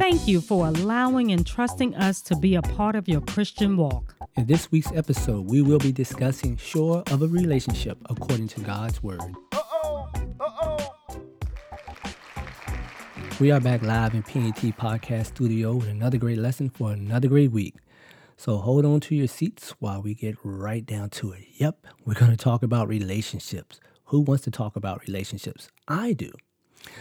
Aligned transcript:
Thank 0.00 0.26
you 0.26 0.40
for 0.40 0.66
allowing 0.66 1.30
and 1.30 1.46
trusting 1.46 1.94
us 1.94 2.22
to 2.22 2.34
be 2.34 2.54
a 2.54 2.62
part 2.62 2.96
of 2.96 3.06
your 3.06 3.20
Christian 3.20 3.76
walk. 3.76 4.14
In 4.34 4.46
this 4.46 4.72
week's 4.72 4.90
episode, 4.92 5.50
we 5.50 5.60
will 5.60 5.78
be 5.78 5.92
discussing 5.92 6.56
Sure 6.56 7.02
of 7.10 7.20
a 7.20 7.28
Relationship 7.28 7.98
according 8.08 8.48
to 8.48 8.60
God's 8.60 9.02
Word. 9.02 9.20
Uh-oh, 9.52 10.08
uh-oh. 10.40 10.94
We 13.40 13.50
are 13.50 13.60
back 13.60 13.82
live 13.82 14.14
in 14.14 14.22
PNT 14.22 14.74
Podcast 14.74 15.26
Studio 15.26 15.74
with 15.74 15.88
another 15.88 16.16
great 16.16 16.38
lesson 16.38 16.70
for 16.70 16.92
another 16.92 17.28
great 17.28 17.52
week. 17.52 17.74
So 18.38 18.56
hold 18.56 18.86
on 18.86 19.00
to 19.00 19.14
your 19.14 19.28
seats 19.28 19.74
while 19.80 20.00
we 20.00 20.14
get 20.14 20.38
right 20.42 20.84
down 20.84 21.10
to 21.10 21.32
it. 21.32 21.44
Yep, 21.56 21.86
we're 22.06 22.14
going 22.14 22.30
to 22.30 22.38
talk 22.38 22.62
about 22.62 22.88
relationships. 22.88 23.78
Who 24.04 24.20
wants 24.20 24.44
to 24.44 24.50
talk 24.50 24.76
about 24.76 25.02
relationships? 25.06 25.68
I 25.86 26.14
do. 26.14 26.32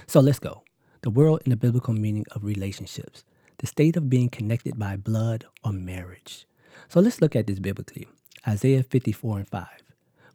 So 0.05 0.19
let's 0.19 0.39
go. 0.39 0.63
The 1.01 1.09
world 1.09 1.41
in 1.45 1.49
the 1.49 1.55
biblical 1.55 1.93
meaning 1.93 2.25
of 2.31 2.43
relationships, 2.43 3.23
the 3.59 3.67
state 3.67 3.95
of 3.95 4.09
being 4.09 4.29
connected 4.29 4.77
by 4.77 4.97
blood 4.97 5.45
or 5.63 5.71
marriage. 5.71 6.45
So 6.89 6.99
let's 6.99 7.21
look 7.21 7.35
at 7.35 7.47
this 7.47 7.59
biblically. 7.59 8.07
Isaiah 8.47 8.83
54 8.83 9.37
and 9.37 9.47
5. 9.47 9.67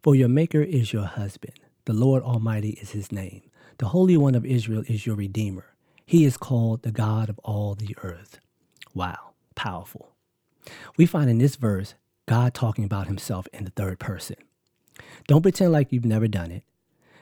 For 0.03 0.15
your 0.15 0.29
Maker 0.29 0.63
is 0.63 0.93
your 0.93 1.05
husband, 1.05 1.55
the 1.85 1.93
Lord 1.93 2.23
Almighty 2.23 2.71
is 2.81 2.91
his 2.91 3.13
name. 3.13 3.43
The 3.79 3.89
Holy 3.89 4.17
One 4.17 4.35
of 4.35 4.45
Israel 4.47 4.85
is 4.87 5.07
your 5.07 5.17
Redeemer. 5.17 5.75
He 6.07 6.25
is 6.25 6.37
called 6.37 6.83
the 6.83 6.93
God 6.93 7.29
of 7.29 7.39
all 7.41 7.75
the 7.75 7.97
earth. 8.03 8.39
Wow, 8.95 9.33
powerful. 9.55 10.13
We 10.97 11.07
find 11.07 11.29
in 11.29 11.39
this 11.39 11.57
verse 11.57 11.95
God 12.27 12.55
talking 12.55 12.85
about 12.85 13.07
himself 13.07 13.47
in 13.53 13.65
the 13.65 13.71
third 13.71 13.99
person. 13.99 14.37
Don't 15.27 15.43
pretend 15.43 15.73
like 15.73 15.93
you've 15.93 16.05
never 16.05 16.29
done 16.29 16.51
it. 16.51 16.63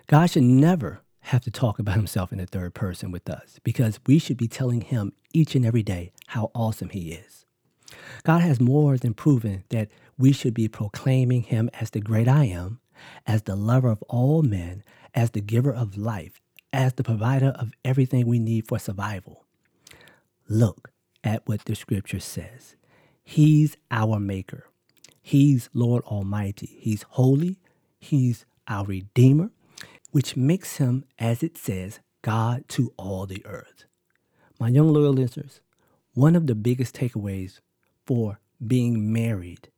God 0.06 0.26
should 0.26 0.42
never 0.42 1.02
have 1.22 1.42
to 1.42 1.50
talk 1.50 1.78
about 1.78 1.96
himself 1.96 2.32
in 2.32 2.38
the 2.38 2.46
third 2.46 2.74
person 2.74 3.10
with 3.10 3.28
us 3.28 3.58
because 3.62 4.00
we 4.06 4.18
should 4.18 4.36
be 4.36 4.48
telling 4.48 4.82
him 4.82 5.12
each 5.32 5.54
and 5.54 5.64
every 5.64 5.82
day 5.82 6.12
how 6.28 6.50
awesome 6.54 6.90
he 6.90 7.12
is. 7.12 7.46
God 8.24 8.40
has 8.40 8.60
more 8.60 8.96
than 8.96 9.14
proven 9.14 9.64
that 9.70 9.88
we 10.18 10.32
should 10.32 10.54
be 10.54 10.68
proclaiming 10.68 11.42
him 11.42 11.70
as 11.80 11.90
the 11.90 12.00
great 12.00 12.28
I 12.28 12.44
am, 12.44 12.80
as 13.26 13.42
the 13.42 13.56
lover 13.56 13.88
of 13.88 14.02
all 14.08 14.42
men, 14.42 14.82
as 15.14 15.30
the 15.30 15.40
giver 15.40 15.72
of 15.72 15.96
life, 15.96 16.40
as 16.72 16.94
the 16.94 17.04
provider 17.04 17.48
of 17.56 17.72
everything 17.84 18.26
we 18.26 18.38
need 18.38 18.66
for 18.66 18.78
survival. 18.78 19.44
Look 20.48 20.90
at 21.24 21.46
what 21.46 21.64
the 21.64 21.74
scripture 21.74 22.20
says. 22.20 22.76
He's 23.24 23.76
our 23.90 24.18
maker. 24.18 24.68
He's 25.22 25.70
Lord 25.72 26.02
Almighty. 26.04 26.78
He's 26.80 27.02
holy. 27.02 27.58
He's 27.98 28.44
our 28.66 28.84
Redeemer, 28.84 29.50
which 30.12 30.36
makes 30.36 30.76
him, 30.76 31.04
as 31.18 31.42
it 31.42 31.58
says, 31.58 31.98
God 32.22 32.68
to 32.68 32.92
all 32.96 33.26
the 33.26 33.44
earth. 33.44 33.84
My 34.60 34.68
young 34.68 34.92
loyal 34.92 35.12
listeners, 35.12 35.60
one 36.14 36.36
of 36.36 36.46
the 36.46 36.54
biggest 36.54 36.94
takeaways 36.94 37.58
for 38.06 38.38
being 38.64 39.12
married, 39.12 39.70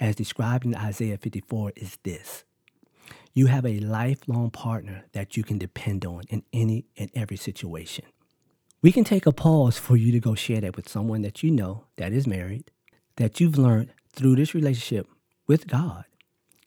as 0.00 0.16
described 0.16 0.64
in 0.64 0.74
Isaiah 0.74 1.18
54, 1.18 1.74
is 1.76 1.98
this 2.02 2.44
you 3.34 3.46
have 3.46 3.64
a 3.64 3.80
lifelong 3.80 4.50
partner 4.50 5.04
that 5.12 5.36
you 5.36 5.44
can 5.44 5.58
depend 5.58 6.04
on 6.04 6.22
in 6.28 6.42
any 6.52 6.86
and 6.98 7.10
every 7.14 7.36
situation. 7.36 8.04
We 8.82 8.92
can 8.92 9.04
take 9.04 9.26
a 9.26 9.32
pause 9.32 9.78
for 9.78 9.96
you 9.96 10.10
to 10.12 10.20
go 10.20 10.34
share 10.34 10.60
that 10.60 10.76
with 10.76 10.88
someone 10.88 11.22
that 11.22 11.42
you 11.42 11.50
know 11.50 11.84
that 11.96 12.12
is 12.12 12.26
married 12.26 12.70
that 13.16 13.40
you've 13.40 13.58
learned 13.58 13.92
through 14.12 14.36
this 14.36 14.54
relationship 14.54 15.08
with 15.46 15.66
God 15.66 16.04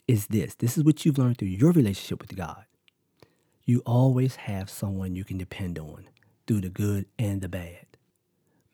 is 0.08 0.28
this. 0.28 0.56
This 0.56 0.78
is 0.78 0.84
what 0.84 1.06
you've 1.06 1.18
learned 1.18 1.38
through 1.38 1.50
your 1.50 1.72
relationship 1.72 2.22
with 2.22 2.36
God. 2.36 2.66
You 3.68 3.82
always 3.84 4.36
have 4.36 4.70
someone 4.70 5.16
you 5.16 5.24
can 5.24 5.40
depend 5.40 5.80
on 5.80 6.08
through 6.46 6.62
the 6.62 6.70
good 6.70 7.08
and 7.18 7.42
the 7.42 7.50
bad. 7.50 7.88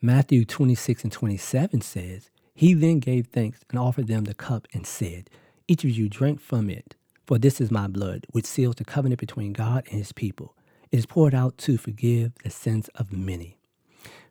Matthew 0.02 0.44
26 0.44 1.04
and 1.04 1.10
27 1.12 1.80
says, 1.80 2.30
He 2.54 2.74
then 2.74 2.98
gave 2.98 3.28
thanks 3.28 3.60
and 3.70 3.78
offered 3.78 4.06
them 4.06 4.24
the 4.24 4.34
cup 4.34 4.68
and 4.74 4.86
said, 4.86 5.30
Each 5.66 5.82
of 5.82 5.90
you 5.90 6.10
drink 6.10 6.42
from 6.42 6.68
it, 6.68 6.94
for 7.26 7.38
this 7.38 7.58
is 7.58 7.70
my 7.70 7.86
blood, 7.86 8.26
which 8.32 8.44
seals 8.44 8.74
the 8.74 8.84
covenant 8.84 9.18
between 9.18 9.54
God 9.54 9.84
and 9.88 9.96
his 9.96 10.12
people. 10.12 10.54
It 10.90 10.98
is 10.98 11.06
poured 11.06 11.34
out 11.34 11.56
to 11.58 11.78
forgive 11.78 12.32
the 12.44 12.50
sins 12.50 12.88
of 12.94 13.14
many. 13.14 13.56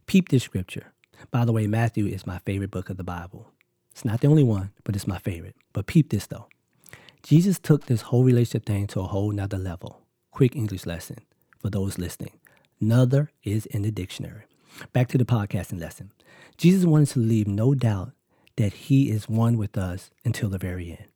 Peep 0.05 0.29
this 0.29 0.43
scripture. 0.43 0.93
By 1.31 1.43
the 1.43 1.53
way, 1.53 1.65
Matthew 1.65 2.05
is 2.05 2.27
my 2.27 2.37
favorite 2.37 2.69
book 2.69 2.91
of 2.91 2.97
the 2.97 3.03
Bible. 3.03 3.49
It's 3.89 4.05
not 4.05 4.21
the 4.21 4.27
only 4.27 4.43
one, 4.43 4.73
but 4.83 4.95
it's 4.95 5.07
my 5.07 5.17
favorite. 5.17 5.55
But 5.73 5.87
peep 5.87 6.11
this 6.11 6.27
though. 6.27 6.45
Jesus 7.23 7.57
took 7.57 7.87
this 7.87 8.01
whole 8.01 8.23
relationship 8.23 8.67
thing 8.67 8.85
to 8.87 8.99
a 8.99 9.07
whole 9.07 9.31
nother 9.31 9.57
level. 9.57 10.01
Quick 10.31 10.55
English 10.55 10.85
lesson 10.85 11.17
for 11.59 11.69
those 11.69 11.97
listening. 11.97 12.39
Another 12.79 13.31
is 13.43 13.65
in 13.67 13.83
the 13.83 13.91
dictionary. 13.91 14.45
Back 14.93 15.09
to 15.09 15.17
the 15.17 15.25
podcasting 15.25 15.79
lesson. 15.79 16.11
Jesus 16.57 16.85
wanted 16.85 17.09
to 17.09 17.19
leave 17.19 17.47
no 17.47 17.75
doubt 17.75 18.11
that 18.55 18.73
he 18.73 19.09
is 19.11 19.29
one 19.29 19.57
with 19.57 19.77
us 19.77 20.11
until 20.25 20.49
the 20.49 20.57
very 20.57 20.89
end. 20.91 21.09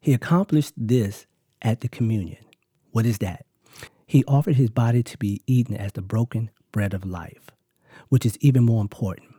He 0.00 0.12
accomplished 0.12 0.72
this 0.76 1.26
at 1.62 1.80
the 1.80 1.88
communion. 1.88 2.44
What 2.92 3.06
is 3.06 3.18
that? 3.18 3.46
He 4.06 4.24
offered 4.24 4.56
his 4.56 4.70
body 4.70 5.02
to 5.02 5.18
be 5.18 5.42
eaten 5.46 5.76
as 5.76 5.92
the 5.92 6.02
broken 6.02 6.50
bread 6.70 6.94
of 6.94 7.04
life 7.04 7.50
which 8.08 8.26
is 8.26 8.38
even 8.40 8.64
more 8.64 8.80
important. 8.80 9.34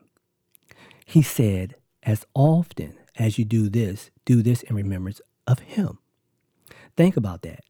He 1.06 1.22
said, 1.22 1.76
As 2.04 2.26
often 2.34 2.98
as 3.18 3.38
you 3.38 3.46
do 3.46 3.70
this, 3.70 4.12
do 4.26 4.42
this 4.42 4.62
in 4.64 4.76
remembrance 4.76 5.22
of 5.46 5.60
Him. 5.60 6.00
Think 6.96 7.18
about 7.18 7.42
that. 7.44 7.62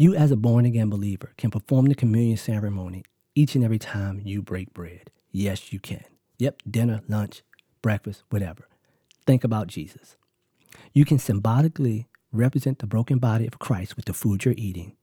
You, 0.00 0.14
as 0.14 0.30
a 0.30 0.36
born 0.36 0.64
again 0.64 0.88
believer, 0.88 1.34
can 1.36 1.50
perform 1.50 1.84
the 1.84 1.94
communion 1.94 2.38
ceremony 2.38 3.04
each 3.34 3.54
and 3.54 3.62
every 3.62 3.78
time 3.78 4.22
you 4.24 4.40
break 4.40 4.72
bread. 4.72 5.10
Yes, 5.30 5.74
you 5.74 5.78
can. 5.78 6.04
Yep, 6.38 6.62
dinner, 6.70 7.02
lunch, 7.06 7.42
breakfast, 7.82 8.22
whatever. 8.30 8.66
Think 9.26 9.44
about 9.44 9.66
Jesus. 9.66 10.16
You 10.94 11.04
can 11.04 11.18
symbolically 11.18 12.08
represent 12.32 12.78
the 12.78 12.86
broken 12.86 13.18
body 13.18 13.46
of 13.46 13.58
Christ 13.58 13.94
with 13.94 14.06
the 14.06 14.14
food 14.14 14.46
you're 14.46 14.54
eating, 14.56 14.96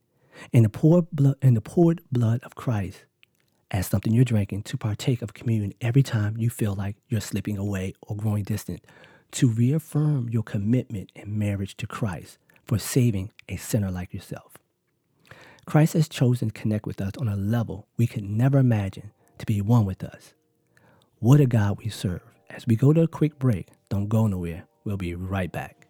and 0.52 0.64
the 0.64 0.68
poured 0.68 1.06
blood, 1.12 1.36
and 1.40 1.56
the 1.56 1.60
poured 1.60 2.02
blood 2.10 2.40
of 2.42 2.56
Christ 2.56 3.04
as 3.70 3.86
something 3.86 4.12
you're 4.12 4.24
drinking 4.24 4.64
to 4.64 4.76
partake 4.76 5.22
of 5.22 5.32
communion 5.32 5.74
every 5.80 6.02
time 6.02 6.36
you 6.36 6.50
feel 6.50 6.74
like 6.74 6.96
you're 7.08 7.20
slipping 7.20 7.56
away 7.56 7.94
or 8.02 8.16
growing 8.16 8.42
distant, 8.42 8.84
to 9.30 9.46
reaffirm 9.48 10.28
your 10.28 10.42
commitment 10.42 11.12
and 11.14 11.38
marriage 11.38 11.76
to 11.76 11.86
Christ 11.86 12.38
for 12.64 12.80
saving 12.80 13.30
a 13.48 13.54
sinner 13.54 13.92
like 13.92 14.12
yourself. 14.12 14.58
Christ 15.68 15.92
has 15.92 16.08
chosen 16.08 16.48
to 16.48 16.58
connect 16.58 16.86
with 16.86 16.98
us 16.98 17.12
on 17.18 17.28
a 17.28 17.36
level 17.36 17.88
we 17.98 18.06
could 18.06 18.24
never 18.24 18.56
imagine 18.56 19.10
to 19.36 19.44
be 19.44 19.60
one 19.60 19.84
with 19.84 20.02
us. 20.02 20.32
What 21.18 21.40
a 21.40 21.46
God 21.46 21.76
we 21.76 21.90
serve. 21.90 22.22
As 22.48 22.66
we 22.66 22.74
go 22.74 22.94
to 22.94 23.02
a 23.02 23.06
quick 23.06 23.38
break, 23.38 23.68
don't 23.90 24.08
go 24.08 24.26
nowhere. 24.26 24.64
We'll 24.84 24.96
be 24.96 25.14
right 25.14 25.52
back. 25.52 25.86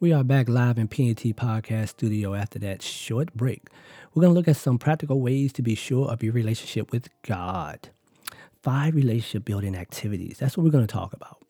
We 0.00 0.12
are 0.12 0.24
back 0.24 0.48
live 0.48 0.78
in 0.78 0.88
PNT 0.88 1.32
Podcast 1.32 1.90
Studio 1.90 2.34
after 2.34 2.58
that 2.58 2.82
short 2.82 3.32
break. 3.34 3.68
We're 4.12 4.22
going 4.22 4.34
to 4.34 4.36
look 4.36 4.48
at 4.48 4.56
some 4.56 4.80
practical 4.80 5.20
ways 5.20 5.52
to 5.52 5.62
be 5.62 5.76
sure 5.76 6.08
of 6.08 6.20
your 6.20 6.32
relationship 6.32 6.90
with 6.90 7.10
God. 7.22 7.90
Five 8.64 8.96
relationship 8.96 9.44
building 9.44 9.76
activities. 9.76 10.38
That's 10.40 10.56
what 10.56 10.64
we're 10.64 10.72
going 10.72 10.88
to 10.88 10.92
talk 10.92 11.12
about. 11.12 11.40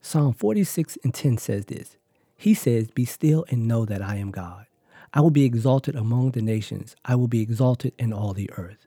Psalm 0.00 0.32
46 0.32 0.96
and 1.04 1.12
10 1.12 1.36
says 1.36 1.66
this 1.66 1.98
He 2.34 2.54
says, 2.54 2.90
Be 2.90 3.04
still 3.04 3.44
and 3.50 3.68
know 3.68 3.84
that 3.84 4.00
I 4.00 4.16
am 4.16 4.30
God. 4.30 4.67
I 5.14 5.20
will 5.20 5.30
be 5.30 5.44
exalted 5.44 5.96
among 5.96 6.32
the 6.32 6.42
nations, 6.42 6.96
I 7.04 7.14
will 7.14 7.28
be 7.28 7.40
exalted 7.40 7.92
in 7.98 8.12
all 8.12 8.34
the 8.34 8.50
earth. 8.56 8.86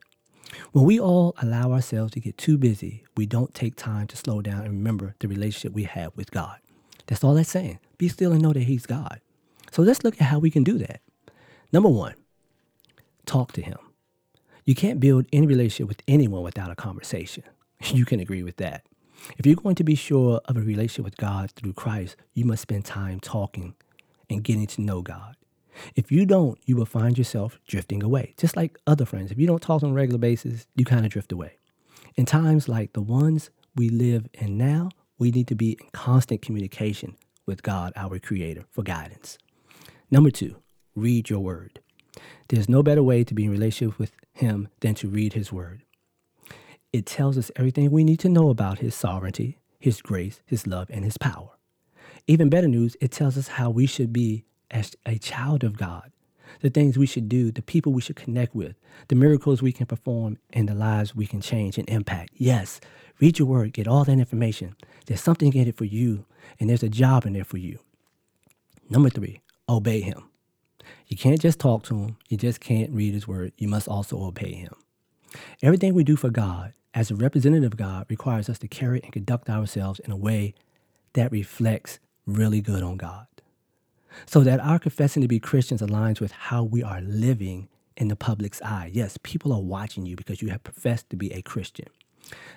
When 0.71 0.85
we 0.85 0.99
all 0.99 1.33
allow 1.41 1.71
ourselves 1.71 2.13
to 2.13 2.19
get 2.19 2.37
too 2.37 2.57
busy, 2.57 3.05
we 3.15 3.25
don't 3.25 3.53
take 3.53 3.75
time 3.75 4.07
to 4.07 4.17
slow 4.17 4.41
down 4.41 4.61
and 4.61 4.71
remember 4.71 5.15
the 5.19 5.27
relationship 5.27 5.73
we 5.73 5.83
have 5.83 6.15
with 6.15 6.31
God. 6.31 6.59
That's 7.07 7.23
all 7.23 7.33
that's 7.33 7.49
saying. 7.49 7.79
Be 7.97 8.07
still 8.07 8.31
and 8.31 8.41
know 8.41 8.53
that 8.53 8.63
He's 8.63 8.85
God. 8.85 9.21
So 9.71 9.81
let's 9.81 10.03
look 10.03 10.21
at 10.21 10.27
how 10.27 10.39
we 10.39 10.51
can 10.51 10.63
do 10.63 10.77
that. 10.79 11.01
Number 11.71 11.89
one, 11.89 12.15
talk 13.25 13.53
to 13.53 13.61
Him. 13.61 13.77
You 14.65 14.75
can't 14.75 14.99
build 14.99 15.25
any 15.33 15.47
relationship 15.47 15.87
with 15.87 16.01
anyone 16.07 16.43
without 16.43 16.71
a 16.71 16.75
conversation. 16.75 17.43
You 17.83 18.05
can 18.05 18.19
agree 18.19 18.43
with 18.43 18.57
that. 18.57 18.85
If 19.39 19.47
you're 19.47 19.55
going 19.55 19.73
to 19.75 19.83
be 19.83 19.95
sure 19.95 20.39
of 20.45 20.55
a 20.55 20.61
relationship 20.61 21.03
with 21.03 21.17
God 21.17 21.49
through 21.51 21.73
Christ, 21.73 22.15
you 22.35 22.45
must 22.45 22.61
spend 22.61 22.85
time 22.85 23.19
talking 23.19 23.73
and 24.29 24.43
getting 24.43 24.67
to 24.67 24.81
know 24.81 25.01
God. 25.01 25.35
If 25.95 26.11
you 26.11 26.25
don't, 26.25 26.59
you 26.65 26.75
will 26.75 26.85
find 26.85 27.17
yourself 27.17 27.59
drifting 27.67 28.03
away, 28.03 28.33
just 28.37 28.55
like 28.55 28.77
other 28.85 29.05
friends. 29.05 29.31
If 29.31 29.39
you 29.39 29.47
don't 29.47 29.61
talk 29.61 29.83
on 29.83 29.91
a 29.91 29.93
regular 29.93 30.19
basis, 30.19 30.67
you 30.75 30.85
kind 30.85 31.05
of 31.05 31.11
drift 31.11 31.31
away. 31.31 31.53
In 32.15 32.25
times 32.25 32.67
like 32.67 32.93
the 32.93 33.01
ones 33.01 33.49
we 33.75 33.89
live 33.89 34.27
in 34.33 34.57
now, 34.57 34.89
we 35.17 35.31
need 35.31 35.47
to 35.47 35.55
be 35.55 35.77
in 35.79 35.87
constant 35.93 36.41
communication 36.41 37.15
with 37.45 37.63
God, 37.63 37.93
our 37.95 38.19
Creator, 38.19 38.65
for 38.71 38.83
guidance. 38.83 39.37
Number 40.09 40.31
two, 40.31 40.55
read 40.95 41.29
your 41.29 41.39
word. 41.39 41.79
There's 42.49 42.67
no 42.67 42.83
better 42.83 43.03
way 43.03 43.23
to 43.23 43.33
be 43.33 43.45
in 43.45 43.51
relationship 43.51 43.97
with 43.97 44.11
Him 44.33 44.67
than 44.81 44.95
to 44.95 45.07
read 45.07 45.33
His 45.33 45.51
word. 45.51 45.83
It 46.91 47.05
tells 47.05 47.37
us 47.37 47.51
everything 47.55 47.89
we 47.89 48.03
need 48.03 48.19
to 48.19 48.29
know 48.29 48.49
about 48.49 48.79
His 48.79 48.93
sovereignty, 48.93 49.57
His 49.79 50.01
grace, 50.01 50.41
His 50.45 50.67
love, 50.67 50.89
and 50.89 51.05
His 51.05 51.17
power. 51.17 51.51
Even 52.27 52.49
better 52.49 52.67
news, 52.67 52.97
it 52.99 53.11
tells 53.11 53.37
us 53.37 53.47
how 53.47 53.69
we 53.69 53.85
should 53.85 54.11
be 54.11 54.43
as 54.71 54.95
a 55.05 55.17
child 55.17 55.63
of 55.63 55.77
God, 55.77 56.11
the 56.61 56.69
things 56.69 56.97
we 56.97 57.05
should 57.05 57.29
do, 57.29 57.51
the 57.51 57.61
people 57.61 57.93
we 57.93 58.01
should 58.01 58.15
connect 58.15 58.55
with, 58.55 58.75
the 59.07 59.15
miracles 59.15 59.61
we 59.61 59.71
can 59.71 59.85
perform, 59.85 60.37
and 60.51 60.67
the 60.67 60.75
lives 60.75 61.15
we 61.15 61.27
can 61.27 61.41
change 61.41 61.77
and 61.77 61.89
impact. 61.89 62.31
Yes, 62.35 62.81
read 63.19 63.39
your 63.39 63.47
word, 63.47 63.73
get 63.73 63.87
all 63.87 64.03
that 64.03 64.11
information. 64.11 64.75
There's 65.05 65.21
something 65.21 65.53
in 65.53 65.67
it 65.67 65.77
for 65.77 65.85
you, 65.85 66.25
and 66.59 66.69
there's 66.69 66.83
a 66.83 66.89
job 66.89 67.25
in 67.25 67.33
there 67.33 67.43
for 67.43 67.57
you. 67.57 67.79
Number 68.89 69.09
three, 69.09 69.41
obey 69.69 70.01
him. 70.01 70.29
You 71.07 71.17
can't 71.17 71.41
just 71.41 71.59
talk 71.59 71.83
to 71.83 71.95
him, 71.95 72.17
you 72.29 72.37
just 72.37 72.59
can't 72.59 72.91
read 72.91 73.13
his 73.13 73.27
word. 73.27 73.53
You 73.57 73.67
must 73.67 73.87
also 73.87 74.21
obey 74.21 74.53
him. 74.53 74.73
Everything 75.61 75.93
we 75.93 76.03
do 76.03 76.15
for 76.15 76.29
God, 76.29 76.73
as 76.93 77.09
a 77.09 77.15
representative 77.15 77.73
of 77.73 77.77
God, 77.77 78.05
requires 78.09 78.49
us 78.49 78.59
to 78.59 78.67
carry 78.67 79.01
and 79.03 79.13
conduct 79.13 79.49
ourselves 79.49 79.99
in 79.99 80.11
a 80.11 80.17
way 80.17 80.53
that 81.13 81.31
reflects 81.31 81.99
really 82.25 82.61
good 82.61 82.83
on 82.83 82.97
God. 82.97 83.27
So 84.25 84.41
that 84.41 84.59
our 84.59 84.79
confessing 84.79 85.21
to 85.21 85.27
be 85.27 85.39
Christians 85.39 85.81
aligns 85.81 86.19
with 86.19 86.31
how 86.31 86.63
we 86.63 86.83
are 86.83 87.01
living 87.01 87.67
in 87.97 88.07
the 88.07 88.15
public's 88.15 88.61
eye. 88.61 88.89
Yes, 88.93 89.17
people 89.23 89.53
are 89.53 89.61
watching 89.61 90.05
you 90.05 90.15
because 90.15 90.41
you 90.41 90.49
have 90.49 90.63
professed 90.63 91.09
to 91.09 91.15
be 91.15 91.31
a 91.33 91.41
Christian. 91.41 91.87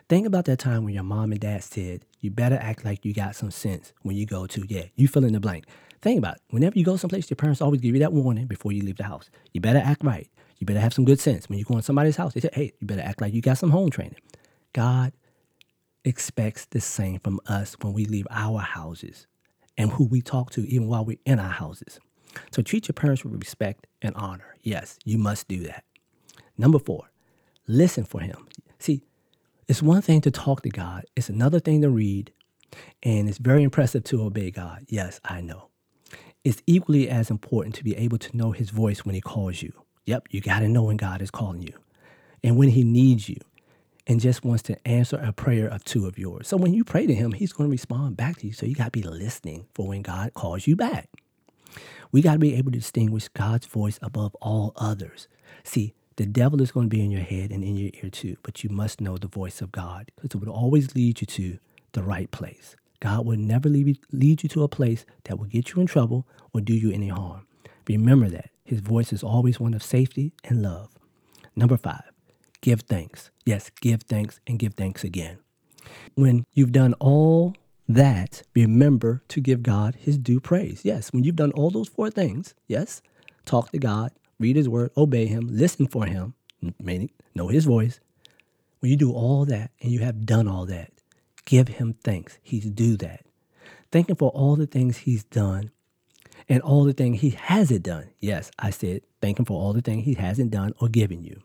Think 0.09 0.27
about 0.27 0.45
that 0.45 0.59
time 0.59 0.85
when 0.85 0.95
your 0.95 1.03
mom 1.03 1.33
and 1.33 1.41
dad 1.41 1.65
said, 1.65 2.05
you 2.21 2.31
better 2.31 2.57
act 2.61 2.85
like 2.85 3.05
you 3.05 3.13
got 3.13 3.35
some 3.35 3.51
sense 3.51 3.93
when 4.03 4.17
you 4.17 4.27
go 4.27 4.47
to, 4.47 4.65
yeah, 4.69 4.85
you 4.95 5.09
fill 5.09 5.25
in 5.25 5.33
the 5.33 5.41
blank. 5.41 5.65
Think 6.03 6.19
about 6.19 6.37
it. 6.37 6.43
Whenever 6.51 6.79
you 6.79 6.85
go 6.85 6.97
someplace, 6.97 7.31
your 7.31 7.37
parents 7.37 7.61
always 7.61 7.81
give 7.81 7.95
you 7.95 8.01
that 8.01 8.13
warning 8.13 8.47
before 8.47 8.73
you 8.73 8.83
leave 8.83 8.97
the 8.97 9.05
house. 9.05 9.31
You 9.53 9.61
better 9.61 9.81
act 9.83 10.05
right. 10.05 10.29
You 10.59 10.67
better 10.67 10.81
have 10.81 10.95
some 10.95 11.05
good 11.05 11.19
sense. 11.19 11.49
When 11.49 11.59
you 11.59 11.65
go 11.65 11.77
in 11.77 11.83
somebody's 11.83 12.17
house, 12.17 12.35
they 12.35 12.41
say, 12.41 12.51
hey, 12.53 12.73
you 12.81 12.87
better 12.87 13.03
act 13.03 13.21
like 13.21 13.35
you 13.35 13.41
got 13.41 13.59
some 13.59 13.71
home 13.71 13.91
training. 13.91 14.19
God 14.73 15.13
expects 16.05 16.67
the 16.67 16.81
same 16.81 17.19
from 17.21 17.41
us 17.47 17.77
when 17.81 17.93
we 17.93 18.05
leave 18.05 18.27
our 18.31 18.61
houses 18.61 19.27
and 19.77 19.91
who 19.93 20.05
we 20.05 20.21
talk 20.21 20.51
to 20.53 20.67
even 20.69 20.89
while 20.89 21.05
we're 21.05 21.19
in 21.25 21.39
our 21.39 21.51
houses. 21.51 21.99
So 22.51 22.63
treat 22.63 22.89
your 22.89 22.95
parents 22.95 23.25
with 23.25 23.35
respect 23.41 23.87
and 24.03 24.15
honor. 24.17 24.57
Yes, 24.63 24.99
you 25.05 25.19
must 25.19 25.49
do 25.49 25.63
that. 25.65 25.85
Number 26.57 26.79
four, 26.79 27.11
listen 27.67 28.05
for 28.05 28.21
him. 28.21 28.49
See, 28.79 29.03
it's 29.69 29.83
one 29.83 30.03
thing 30.03 30.21
to 30.23 30.31
talk 30.31 30.63
to 30.63 30.69
God, 30.69 31.05
it's 31.17 31.29
another 31.29 31.61
thing 31.61 31.83
to 31.83 31.91
read, 31.91 32.33
and 33.03 33.29
it's 33.29 33.39
very 33.39 33.63
impressive 33.63 34.05
to 34.05 34.23
obey 34.23 34.51
God. 34.51 34.85
Yes, 34.89 35.21
I 35.25 35.41
know. 35.41 35.69
It's 36.45 36.63
equally 36.67 37.09
as 37.09 37.31
important 37.31 37.75
to 37.77 37.85
be 37.85 37.97
able 37.97 38.19
to 38.19 38.37
know 38.37 38.53
his 38.53 38.71
voice 38.71 39.05
when 39.05 39.15
he 39.15 39.21
calls 39.21 39.63
you. 39.63 39.73
Yep, 40.05 40.29
you 40.31 40.41
got 40.43 40.59
to 40.59 40.69
know 40.69 40.83
when 40.83 40.99
God 40.99 41.23
is 41.23 41.31
calling 41.31 41.63
you 41.63 41.73
and 42.43 42.59
when 42.59 42.69
he 42.69 42.85
needs 42.85 43.29
you 43.29 43.39
and 44.07 44.21
just 44.21 44.45
wants 44.45 44.63
to 44.65 44.89
answer 44.89 45.17
a 45.17 45.33
prayer 45.33 45.67
of 45.67 45.85
two 45.85 46.07
of 46.07 46.19
yours. 46.19 46.49
So 46.49 46.57
when 46.57 46.75
you 46.75 46.85
pray 46.85 47.07
to 47.07 47.15
him, 47.15 47.33
he's 47.33 47.53
going 47.53 47.69
to 47.69 47.73
respond 47.73 48.17
back 48.17 48.39
to 48.39 48.47
you. 48.47 48.53
So 48.53 48.67
you 48.67 48.75
got 48.75 48.87
to 48.87 48.91
be 48.91 49.03
listening 49.03 49.67
for 49.75 49.89
when 49.89 50.03
God 50.03 50.35
calls 50.35 50.67
you 50.67 50.77
back. 50.77 51.09
We 52.13 52.23
got 52.23 52.35
to 52.35 52.39
be 52.39 52.55
able 52.55 52.71
to 52.71 52.79
distinguish 52.79 53.29
God's 53.29 53.67
voice 53.67 53.99
above 54.03 54.35
all 54.37 54.73
others. 54.77 55.27
See, 55.65 55.95
the 56.17 56.27
devil 56.27 56.63
is 56.63 56.71
going 56.71 56.89
to 56.89 56.97
be 56.97 57.05
in 57.05 57.11
your 57.11 57.23
head 57.23 57.51
and 57.51 57.65
in 57.65 57.77
your 57.77 57.91
ear 58.03 58.11
too, 58.11 58.37
but 58.43 58.63
you 58.63 58.71
must 58.71 59.01
know 59.01 59.17
the 59.17 59.27
voice 59.27 59.61
of 59.61 59.73
God 59.73 60.13
because 60.15 60.31
it 60.41 60.45
will 60.45 60.55
always 60.55 60.95
lead 60.95 61.21
you 61.21 61.27
to 61.27 61.59
the 61.93 62.03
right 62.03 62.31
place. 62.31 62.77
God 63.01 63.27
will 63.27 63.37
never 63.37 63.69
lead, 63.69 63.99
you 64.13 64.37
to 64.37 64.63
a 64.63 64.69
place 64.69 65.05
that 65.25 65.39
will 65.39 65.47
get 65.47 65.73
you 65.73 65.81
in 65.81 65.87
trouble 65.87 66.27
or 66.53 66.61
do 66.61 66.73
you 66.73 66.93
any 66.93 67.09
harm. 67.09 67.47
Remember 67.89 68.29
that. 68.29 68.51
His 68.65 68.81
voice 68.81 69.13
is 69.13 69.23
always 69.23 69.61
one 69.61 69.75
of 69.75 69.83
safety 69.83 70.33
and 70.45 70.63
love. 70.63 70.89
Number 71.57 71.77
five, 71.77 72.14
give 72.65 72.81
thanks. 72.81 73.31
Yes, 73.45 73.71
give 73.83 74.05
thanks 74.05 74.41
and 74.47 74.59
give 74.59 74.73
thanks 74.73 75.05
again. 75.05 75.37
When 76.15 76.47
you've 76.55 76.73
done 76.73 76.95
all 76.95 77.55
that, 77.87 78.43
remember 78.55 79.23
to 79.29 79.43
give 79.43 79.63
God 79.63 79.97
his 79.97 80.17
due 80.17 80.41
praise. 80.41 80.81
Yes, 80.83 81.13
when 81.13 81.25
you've 81.25 81.37
done 81.37 81.53
all 81.53 81.69
those 81.69 81.89
four 81.89 82.09
things, 82.09 82.55
yes, 82.67 83.03
talk 83.45 83.71
to 83.73 83.79
God, 83.79 84.13
read 84.41 84.57
his 84.57 84.67
word, 84.67 84.93
obey 84.97 85.27
him, 85.27 85.47
listen 85.51 85.87
for 85.87 86.07
him, 86.07 86.33
know 87.35 87.49
his 87.49 87.67
voice. 87.67 88.01
When 88.81 88.91
you 88.91 88.97
do 88.97 89.13
all 89.13 89.45
that 89.45 89.71
and 89.83 89.93
you 89.93 89.99
have 89.99 90.25
done 90.25 90.49
all 90.49 90.65
that, 90.65 90.91
give 91.45 91.69
him 91.69 91.97
thanks. 92.03 92.39
He's 92.43 92.65
due 92.65 92.97
that. 92.97 93.27
Thank 93.93 94.09
him 94.09 94.17
for 94.17 94.31
all 94.31 94.57
the 94.57 94.67
things 94.67 94.97
he's 94.97 95.25
done 95.25 95.71
and 96.49 96.63
all 96.63 96.85
the 96.85 96.95
things 96.95 97.21
he 97.21 97.31
hasn't 97.31 97.83
done. 97.83 98.09
Yes, 98.21 98.51
I 98.59 98.71
said 98.71 99.03
thank 99.21 99.39
him 99.39 99.45
for 99.45 99.61
all 99.61 99.75
the 99.75 99.83
things 99.83 100.07
he 100.07 100.15
hasn't 100.15 100.51
done 100.51 100.73
or 100.81 100.89
given 100.89 101.23
you. 101.23 101.43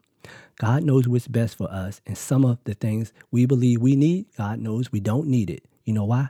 God 0.58 0.84
knows 0.84 1.08
what's 1.08 1.28
best 1.28 1.58
for 1.58 1.72
us, 1.72 2.02
and 2.06 2.18
some 2.18 2.46
of 2.46 2.60
the 2.66 2.74
things 2.74 3.14
we 3.32 3.46
believe 3.46 3.82
we 3.82 3.96
need, 3.96 4.26
God 4.38 4.60
knows 4.60 4.92
we 4.92 5.00
don't 5.00 5.28
need 5.28 5.50
it. 5.50 5.64
You 5.86 5.94
know 5.94 6.06
why? 6.06 6.30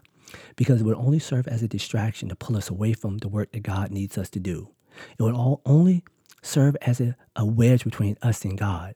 Because 0.56 0.82
it 0.82 0.84
would 0.84 0.98
only 0.98 1.20
serve 1.20 1.48
as 1.48 1.64
a 1.64 1.68
distraction 1.68 2.30
to 2.30 2.36
pull 2.36 2.56
us 2.56 2.70
away 2.70 2.94
from 2.94 3.18
the 3.18 3.28
work 3.28 3.52
that 3.54 3.64
God 3.64 3.92
needs 3.92 4.18
us 4.18 4.30
to 4.32 4.40
do. 4.40 4.70
It 5.18 5.24
would 5.24 5.34
all 5.34 5.62
only 5.66 6.04
serve 6.42 6.78
as 6.82 7.02
a, 7.02 7.16
a 7.36 7.46
wedge 7.46 7.84
between 7.84 8.18
us 8.22 8.46
and 8.46 8.58
God. 8.58 8.96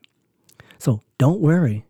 So 0.77 1.01
don't 1.17 1.39
worry. 1.39 1.85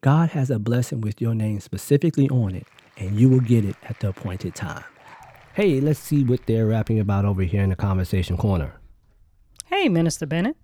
God 0.00 0.30
has 0.30 0.50
a 0.50 0.58
blessing 0.58 1.00
with 1.00 1.20
your 1.20 1.34
name 1.34 1.60
specifically 1.60 2.28
on 2.28 2.54
it, 2.54 2.66
and 2.96 3.18
you 3.18 3.28
will 3.28 3.40
get 3.40 3.64
it 3.64 3.76
at 3.88 4.00
the 4.00 4.08
appointed 4.08 4.54
time. 4.54 4.84
Hey, 5.54 5.80
let's 5.80 5.98
see 5.98 6.24
what 6.24 6.46
they're 6.46 6.66
rapping 6.66 7.00
about 7.00 7.24
over 7.24 7.42
here 7.42 7.62
in 7.62 7.70
the 7.70 7.76
conversation 7.76 8.36
corner. 8.36 8.74
Hey, 9.66 9.88
Minister 9.88 10.24
Bennett. 10.24 10.56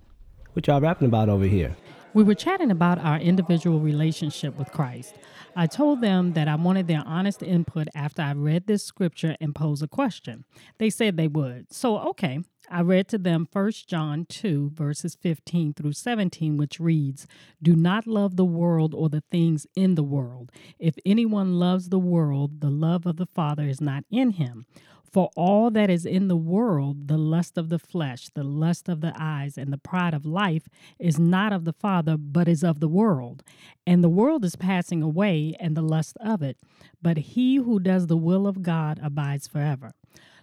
What 0.52 0.66
y'all 0.66 0.80
rapping 0.80 1.08
about 1.08 1.28
over 1.28 1.44
here? 1.44 1.76
We 2.14 2.22
were 2.22 2.36
chatting 2.36 2.70
about 2.70 3.00
our 3.00 3.18
individual 3.18 3.80
relationship 3.80 4.56
with 4.56 4.70
Christ. 4.70 5.16
I 5.56 5.66
told 5.66 6.00
them 6.00 6.34
that 6.34 6.46
I 6.46 6.54
wanted 6.54 6.86
their 6.86 7.02
honest 7.04 7.42
input 7.42 7.88
after 7.92 8.22
I 8.22 8.34
read 8.34 8.68
this 8.68 8.84
scripture 8.84 9.36
and 9.40 9.52
posed 9.52 9.82
a 9.82 9.88
question. 9.88 10.44
They 10.78 10.90
said 10.90 11.16
they 11.16 11.26
would. 11.26 11.72
So, 11.72 11.98
okay, 12.10 12.38
I 12.70 12.82
read 12.82 13.08
to 13.08 13.18
them 13.18 13.48
1 13.52 13.72
John 13.88 14.26
2, 14.28 14.70
verses 14.74 15.16
15 15.20 15.74
through 15.74 15.92
17, 15.92 16.56
which 16.56 16.78
reads 16.78 17.26
Do 17.60 17.74
not 17.74 18.06
love 18.06 18.36
the 18.36 18.44
world 18.44 18.94
or 18.94 19.08
the 19.08 19.24
things 19.32 19.66
in 19.74 19.96
the 19.96 20.04
world. 20.04 20.52
If 20.78 20.94
anyone 21.04 21.58
loves 21.58 21.88
the 21.88 21.98
world, 21.98 22.60
the 22.60 22.70
love 22.70 23.06
of 23.06 23.16
the 23.16 23.26
Father 23.26 23.64
is 23.64 23.80
not 23.80 24.04
in 24.08 24.30
him. 24.30 24.66
For 25.14 25.30
all 25.36 25.70
that 25.70 25.90
is 25.90 26.04
in 26.04 26.26
the 26.26 26.36
world, 26.36 27.06
the 27.06 27.16
lust 27.16 27.56
of 27.56 27.68
the 27.68 27.78
flesh, 27.78 28.30
the 28.34 28.42
lust 28.42 28.88
of 28.88 29.00
the 29.00 29.12
eyes, 29.16 29.56
and 29.56 29.72
the 29.72 29.78
pride 29.78 30.12
of 30.12 30.26
life, 30.26 30.68
is 30.98 31.20
not 31.20 31.52
of 31.52 31.64
the 31.64 31.72
Father, 31.72 32.16
but 32.16 32.48
is 32.48 32.64
of 32.64 32.80
the 32.80 32.88
world. 32.88 33.44
And 33.86 34.02
the 34.02 34.08
world 34.08 34.44
is 34.44 34.56
passing 34.56 35.02
away, 35.02 35.54
and 35.60 35.76
the 35.76 35.82
lust 35.82 36.16
of 36.18 36.42
it. 36.42 36.56
But 37.00 37.16
he 37.18 37.54
who 37.54 37.78
does 37.78 38.08
the 38.08 38.16
will 38.16 38.44
of 38.44 38.64
God 38.64 38.98
abides 39.00 39.46
forever. 39.46 39.92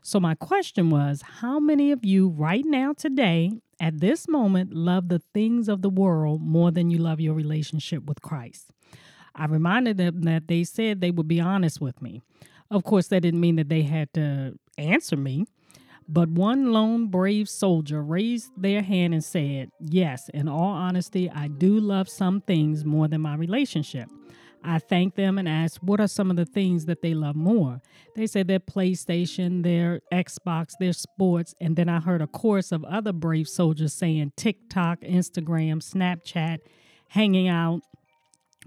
So, 0.01 0.21
my 0.21 0.35
question 0.35 0.89
was 0.89 1.21
how 1.21 1.59
many 1.59 1.91
of 1.91 2.05
you 2.05 2.29
right 2.29 2.63
now, 2.65 2.93
today, 2.93 3.51
at 3.77 3.99
this 3.99 4.25
moment, 4.29 4.73
love 4.73 5.09
the 5.09 5.21
things 5.33 5.67
of 5.67 5.81
the 5.81 5.89
world 5.89 6.41
more 6.41 6.71
than 6.71 6.89
you 6.89 6.97
love 6.97 7.19
your 7.19 7.33
relationship 7.33 8.05
with 8.05 8.21
Christ? 8.21 8.71
I 9.35 9.47
reminded 9.47 9.97
them 9.97 10.21
that 10.21 10.47
they 10.47 10.63
said 10.63 11.01
they 11.01 11.11
would 11.11 11.27
be 11.27 11.41
honest 11.41 11.81
with 11.81 12.01
me. 12.01 12.21
Of 12.71 12.85
course, 12.85 13.07
that 13.07 13.19
didn't 13.19 13.41
mean 13.41 13.57
that 13.57 13.67
they 13.67 13.81
had 13.81 14.13
to 14.13 14.57
answer 14.77 15.17
me. 15.17 15.45
But 16.07 16.29
one 16.29 16.73
lone 16.73 17.07
brave 17.07 17.47
soldier 17.47 18.01
raised 18.01 18.51
their 18.57 18.81
hand 18.81 19.13
and 19.13 19.23
said, 19.23 19.71
Yes, 19.79 20.29
in 20.33 20.47
all 20.49 20.73
honesty, 20.73 21.29
I 21.29 21.47
do 21.47 21.79
love 21.79 22.09
some 22.09 22.41
things 22.41 22.83
more 22.83 23.07
than 23.07 23.21
my 23.21 23.35
relationship. 23.35 24.09
I 24.63 24.79
thanked 24.79 25.15
them 25.15 25.37
and 25.37 25.47
asked, 25.47 25.81
What 25.81 25.99
are 25.99 26.07
some 26.07 26.29
of 26.29 26.35
the 26.35 26.45
things 26.45 26.85
that 26.85 27.01
they 27.01 27.13
love 27.13 27.35
more? 27.35 27.81
They 28.15 28.27
said 28.27 28.47
their 28.47 28.59
PlayStation, 28.59 29.63
their 29.63 30.01
Xbox, 30.11 30.73
their 30.79 30.93
sports. 30.93 31.55
And 31.61 31.75
then 31.75 31.89
I 31.89 31.99
heard 31.99 32.21
a 32.21 32.27
chorus 32.27 32.71
of 32.71 32.83
other 32.83 33.13
brave 33.13 33.47
soldiers 33.47 33.93
saying 33.93 34.33
TikTok, 34.35 35.01
Instagram, 35.01 35.77
Snapchat, 35.77 36.59
hanging 37.07 37.47
out. 37.47 37.81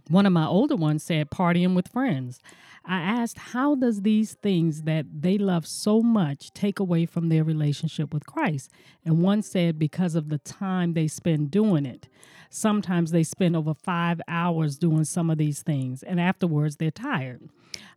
One 0.09 0.27
of 0.27 0.33
my 0.33 0.47
older 0.47 0.77
ones 0.77 1.03
said 1.03 1.31
partying 1.31 1.75
with 1.75 1.89
friends. 1.89 2.39
I 2.85 3.01
asked, 3.01 3.39
how 3.39 3.75
does 3.75 4.03
these 4.03 4.35
things 4.35 4.83
that 4.83 5.07
they 5.23 5.39
love 5.39 5.67
so 5.67 6.03
much 6.03 6.53
take 6.53 6.79
away 6.79 7.07
from 7.07 7.31
their 7.31 7.43
relationship 7.43 8.13
with 8.13 8.27
Christ? 8.27 8.71
And 9.07 9.23
one 9.23 9.41
said, 9.41 9.79
because 9.79 10.15
of 10.15 10.29
the 10.29 10.37
time 10.37 10.93
they 10.93 11.09
spend 11.09 11.51
doing 11.51 11.87
it. 11.87 12.09
Sometimes 12.51 13.11
they 13.11 13.23
spend 13.23 13.57
over 13.57 13.73
five 13.73 14.21
hours 14.29 14.77
doing 14.77 15.05
some 15.05 15.31
of 15.31 15.39
these 15.39 15.63
things, 15.63 16.03
and 16.03 16.21
afterwards 16.21 16.77
they're 16.77 16.91
tired. 16.91 17.49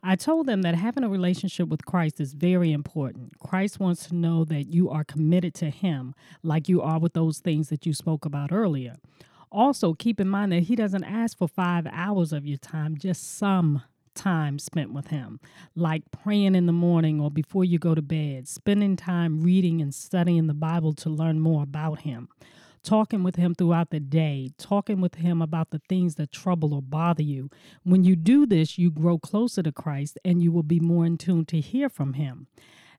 I 0.01 0.15
told 0.15 0.47
them 0.47 0.61
that 0.61 0.75
having 0.75 1.03
a 1.03 1.09
relationship 1.09 1.67
with 1.67 1.85
Christ 1.85 2.21
is 2.21 2.33
very 2.33 2.71
important. 2.71 3.37
Christ 3.39 3.79
wants 3.81 4.07
to 4.07 4.15
know 4.15 4.45
that 4.45 4.63
you 4.63 4.89
are 4.89 5.03
committed 5.03 5.53
to 5.55 5.69
Him, 5.69 6.15
like 6.41 6.69
you 6.69 6.81
are 6.81 6.99
with 6.99 7.13
those 7.13 7.39
things 7.39 7.67
that 7.67 7.85
you 7.85 7.93
spoke 7.93 8.23
about 8.23 8.53
earlier. 8.53 8.95
Also, 9.51 9.93
keep 9.93 10.19
in 10.19 10.27
mind 10.27 10.51
that 10.51 10.63
He 10.63 10.75
doesn't 10.75 11.03
ask 11.03 11.37
for 11.37 11.47
five 11.47 11.87
hours 11.91 12.33
of 12.33 12.45
your 12.45 12.57
time, 12.57 12.97
just 12.97 13.37
some 13.37 13.83
time 14.15 14.59
spent 14.59 14.93
with 14.93 15.07
Him, 15.07 15.39
like 15.75 16.03
praying 16.11 16.55
in 16.55 16.65
the 16.65 16.73
morning 16.73 17.19
or 17.19 17.31
before 17.31 17.63
you 17.63 17.79
go 17.79 17.95
to 17.95 18.01
bed, 18.01 18.47
spending 18.47 18.95
time 18.95 19.41
reading 19.41 19.81
and 19.81 19.93
studying 19.93 20.47
the 20.47 20.53
Bible 20.53 20.93
to 20.93 21.09
learn 21.09 21.39
more 21.39 21.63
about 21.63 22.01
Him 22.01 22.29
talking 22.87 23.21
with 23.21 23.35
him 23.35 23.53
throughout 23.53 23.89
the 23.89 23.99
day, 23.99 24.49
talking 24.57 25.01
with 25.01 25.15
him 25.15 25.41
about 25.41 25.71
the 25.71 25.81
things 25.89 26.15
that 26.15 26.31
trouble 26.31 26.73
or 26.73 26.81
bother 26.81 27.23
you. 27.23 27.49
When 27.83 28.05
you 28.05 28.15
do 28.15 28.45
this, 28.45 28.77
you 28.77 28.89
grow 28.89 29.19
closer 29.19 29.61
to 29.63 29.73
Christ 29.73 30.17
and 30.23 30.41
you 30.41 30.53
will 30.53 30.63
be 30.63 30.79
more 30.79 31.05
in 31.05 31.17
tune 31.17 31.45
to 31.47 31.59
hear 31.59 31.89
from 31.89 32.13
him. 32.13 32.47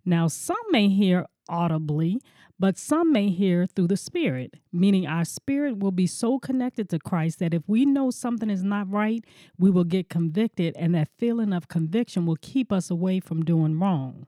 Now, 0.09 0.27
some 0.27 0.57
may 0.71 0.89
hear 0.89 1.27
audibly, 1.51 2.19
but 2.59 2.79
some 2.79 3.13
may 3.13 3.29
hear 3.29 3.67
through 3.67 3.89
the 3.89 3.97
Spirit, 3.99 4.55
meaning 4.73 5.07
our 5.07 5.27
spirit 5.27 5.81
will 5.81 5.91
be 5.91 6.07
so 6.07 6.39
connected 6.39 6.89
to 6.89 6.99
Christ 6.99 7.41
that 7.41 7.53
if 7.53 7.63
we 7.67 7.85
know 7.85 8.11
something 8.11 8.49
is 8.49 8.65
not 8.65 8.91
right, 8.91 9.23
we 9.59 9.71
will 9.71 9.85
get 9.85 10.09
convicted, 10.09 10.75
and 10.79 10.95
that 10.95 11.11
feeling 11.19 11.53
of 11.53 11.69
conviction 11.69 12.25
will 12.25 12.39
keep 12.41 12.73
us 12.73 12.91
away 12.91 13.21
from 13.21 13.45
doing 13.45 13.79
wrong 13.79 14.27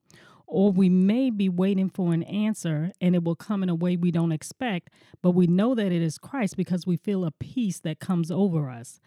or 0.50 0.72
we 0.72 0.88
may 0.88 1.30
be 1.30 1.49
waiting 1.49 1.88
for 1.88 2.12
an 2.12 2.25
answer 2.25 2.90
and 3.00 3.14
it 3.14 3.22
will 3.22 3.37
come 3.37 3.62
in 3.62 3.68
a 3.68 3.75
way 3.75 3.96
we 3.96 4.10
don't 4.10 4.32
expect, 4.32 4.90
but 5.22 5.30
we 5.30 5.46
know 5.46 5.76
that 5.76 5.92
it 5.92 6.02
is 6.02 6.18
Christ 6.18 6.56
because 6.56 6.84
we 6.84 6.96
feel 6.96 7.25
a 7.25 7.30
peace 7.30 7.78
that 7.80 8.00
comes 8.00 8.32
over 8.32 8.68
us. 8.68 9.00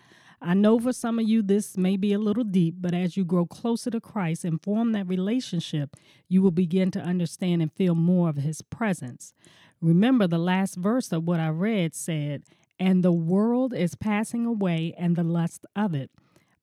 I 0.46 0.54
know 0.54 0.78
for 0.78 0.92
some 0.92 1.20
of 1.20 1.28
you 1.28 1.42
this 1.42 1.78
may 1.78 1.96
be 1.96 2.12
a 2.12 2.20
little 2.20 2.44
deep, 2.44 2.76
but 2.82 2.94
as 2.94 3.16
you 3.16 3.24
grow 3.24 3.46
closer 3.46 3.90
to 3.92 4.02
Christ 4.02 4.44
and 4.44 4.62
form 4.62 4.92
that 4.92 5.08
relationship, 5.08 5.96
you 6.28 6.42
will 6.42 6.52
begin 6.52 6.92
to 6.92 7.00
understand 7.00 7.62
and 7.62 7.72
feel 7.72 7.96
more 7.96 8.28
of 8.28 8.36
his 8.36 8.62
presence. 8.62 9.34
Remember, 9.80 10.28
the 10.28 10.38
last 10.38 10.76
verse 10.76 11.14
of 11.14 11.24
what 11.26 11.40
I 11.40 11.48
read 11.48 11.96
said, 11.96 12.44
And 12.78 13.04
the 13.04 13.14
world 13.14 13.74
is 13.74 13.96
passing 13.96 14.46
away 14.46 14.94
and 14.98 15.16
the 15.16 15.24
lust 15.24 15.66
of 15.78 15.94
it, 15.94 16.12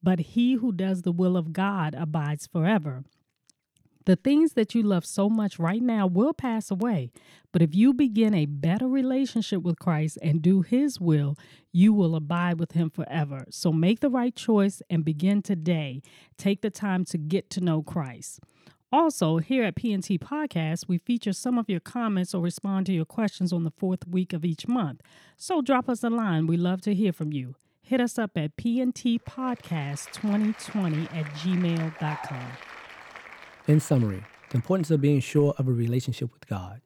but 0.03 0.21
he 0.21 0.55
who 0.55 0.73
does 0.73 1.01
the 1.01 1.13
will 1.13 1.37
of 1.39 1.55
God 1.55 1.95
abides 1.95 2.47
forever. 2.47 3.05
The 4.11 4.17
things 4.17 4.55
that 4.55 4.75
you 4.75 4.83
love 4.83 5.07
so 5.07 5.29
much 5.29 5.61
right 5.61 5.81
now 5.81 6.05
will 6.05 6.35
pass 6.35 6.69
away. 6.69 7.13
But 7.53 7.63
if 7.63 7.77
you 7.77 7.95
begin 7.95 8.35
a 8.35 8.47
better 8.47 8.89
relationship 8.89 9.63
with 9.63 9.79
Christ 9.79 10.19
and 10.21 10.43
do 10.43 10.63
His 10.63 11.01
will, 11.01 11.39
you 11.71 11.93
will 11.93 12.17
abide 12.17 12.59
with 12.59 12.73
Him 12.73 12.91
forever. 12.91 13.45
So 13.51 13.71
make 13.71 14.01
the 14.01 14.11
right 14.11 14.35
choice 14.35 14.83
and 14.91 15.05
begin 15.05 15.43
today. 15.43 16.03
Take 16.37 16.61
the 16.61 16.71
time 16.71 17.05
to 17.05 17.19
get 17.19 17.51
to 17.51 17.61
know 17.61 17.85
Christ. 17.85 18.41
Also, 18.91 19.39
here 19.39 19.63
at 19.63 19.77
PNT 19.77 20.19
Podcast, 20.19 20.89
we 20.89 20.99
feature 20.99 21.33
some 21.33 21.57
of 21.57 21.71
your 21.71 21.79
comments 21.79 22.35
or 22.35 22.43
respond 22.43 22.87
to 22.87 22.93
your 22.93 23.05
questions 23.05 23.53
on 23.53 23.63
the 23.63 23.71
fourth 23.71 24.09
week 24.09 24.33
of 24.33 24.45
each 24.45 24.67
month. 24.67 25.03
So 25.37 25.63
drop 25.63 25.89
us 25.89 26.03
a 26.03 26.11
line. 26.11 26.49
We 26.49 26.57
love 26.57 26.81
to 26.81 26.97
hear 26.97 27.13
from 27.13 27.33
you. 27.33 27.55
Hit 27.81 28.01
us 28.01 28.19
up 28.19 28.37
at 28.37 28.57
pntpodcast2020 28.57 31.15
at 31.15 31.27
gmail.com. 31.27 32.80
In 33.71 33.79
summary, 33.79 34.25
the 34.49 34.57
importance 34.57 34.91
of 34.91 35.01
being 35.01 35.21
sure 35.21 35.55
of 35.57 35.69
a 35.69 35.73
relationship 35.73 36.33
with 36.33 36.49
God. 36.49 36.81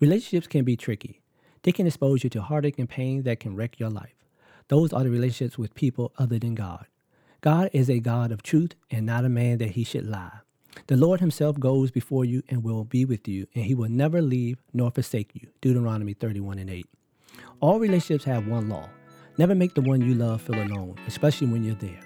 Relationships 0.00 0.46
can 0.46 0.66
be 0.66 0.76
tricky. 0.76 1.22
They 1.62 1.72
can 1.72 1.86
expose 1.86 2.24
you 2.24 2.28
to 2.28 2.42
heartache 2.42 2.78
and 2.78 2.86
pain 2.86 3.22
that 3.22 3.40
can 3.40 3.56
wreck 3.56 3.80
your 3.80 3.88
life. 3.88 4.16
Those 4.68 4.92
are 4.92 5.02
the 5.02 5.08
relationships 5.08 5.56
with 5.56 5.74
people 5.74 6.12
other 6.18 6.38
than 6.38 6.54
God. 6.54 6.88
God 7.40 7.70
is 7.72 7.88
a 7.88 8.00
God 8.00 8.32
of 8.32 8.42
truth 8.42 8.74
and 8.90 9.06
not 9.06 9.24
a 9.24 9.30
man 9.30 9.56
that 9.56 9.70
he 9.70 9.82
should 9.82 10.04
lie. 10.04 10.40
The 10.88 10.96
Lord 10.98 11.20
himself 11.20 11.58
goes 11.58 11.90
before 11.90 12.26
you 12.26 12.42
and 12.50 12.62
will 12.62 12.84
be 12.84 13.06
with 13.06 13.26
you, 13.26 13.46
and 13.54 13.64
he 13.64 13.74
will 13.74 13.88
never 13.88 14.20
leave 14.20 14.58
nor 14.74 14.90
forsake 14.90 15.30
you. 15.32 15.48
Deuteronomy 15.62 16.12
31 16.12 16.58
and 16.58 16.68
8. 16.68 16.86
All 17.60 17.80
relationships 17.80 18.24
have 18.24 18.46
one 18.46 18.68
law. 18.68 18.90
Never 19.38 19.54
make 19.54 19.72
the 19.72 19.80
one 19.80 20.02
you 20.02 20.14
love 20.14 20.42
feel 20.42 20.62
alone, 20.62 20.96
especially 21.06 21.46
when 21.46 21.64
you're 21.64 21.76
there. 21.76 22.05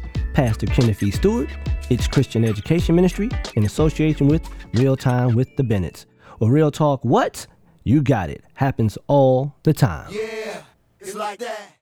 Pastor 0.33 0.65
Kenneth 0.67 1.03
E. 1.03 1.11
Stewart, 1.11 1.49
its 1.89 2.07
Christian 2.07 2.45
Education 2.45 2.95
Ministry, 2.95 3.29
in 3.55 3.65
association 3.65 4.27
with 4.27 4.47
Real 4.73 4.95
Time 4.95 5.35
with 5.35 5.55
the 5.57 5.63
Bennetts. 5.63 6.05
Or 6.39 6.51
Real 6.51 6.71
Talk 6.71 7.03
What? 7.03 7.47
You 7.83 8.01
got 8.01 8.29
it. 8.29 8.43
Happens 8.53 8.97
all 9.07 9.55
the 9.63 9.73
time. 9.73 10.11
Yeah, 10.11 10.61
it's 10.99 11.15
like 11.15 11.39
that. 11.39 11.80